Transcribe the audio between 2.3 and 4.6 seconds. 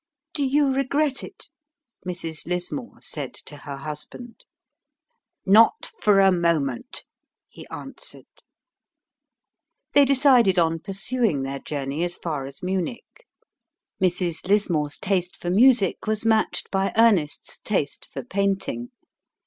Lismore said to her husband.